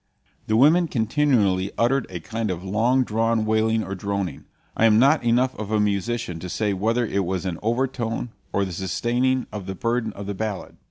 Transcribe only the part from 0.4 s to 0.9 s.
The women